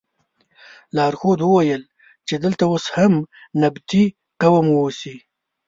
[0.95, 1.83] لارښود وویل
[2.27, 3.13] چې دلته اوس هم
[3.61, 4.03] نبطي
[4.41, 5.15] قوم اوسي.